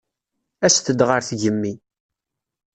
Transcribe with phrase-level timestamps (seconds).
[0.65, 1.73] Aset-d ɣer tgemmi.